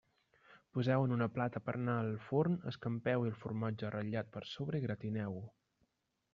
Poseu-ho 0.77 1.03
en 1.09 1.13
una 1.17 1.27
plata 1.35 1.61
per 1.67 1.75
a 1.75 1.81
anar 1.81 1.97
al 2.05 2.09
forn, 2.29 2.57
escampeu-hi 2.73 3.31
el 3.33 3.37
formatge 3.45 3.95
ratllat 3.99 4.35
per 4.39 4.45
sobre 4.57 4.81
i 4.83 4.87
gratineu-ho. 4.89 5.49